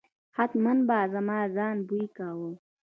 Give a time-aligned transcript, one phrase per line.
[0.35, 2.49] حتمآ به زما ځان بوی کاوه.